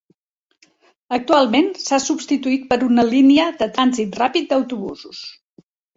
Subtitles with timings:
[1.17, 5.21] Actualment, s'ha substituït per una línia de trànsit ràpid d'autobusos.